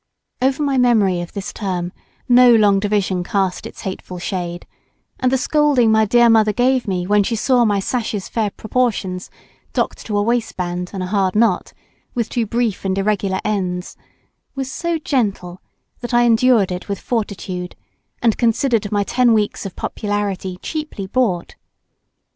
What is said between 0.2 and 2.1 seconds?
Over my memory of this term